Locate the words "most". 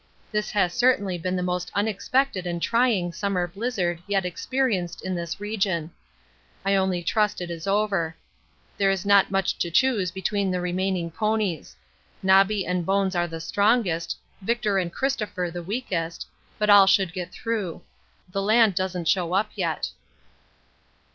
1.43-1.69